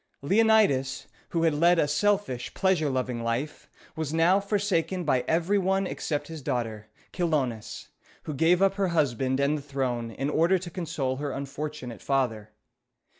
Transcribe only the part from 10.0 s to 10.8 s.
in order to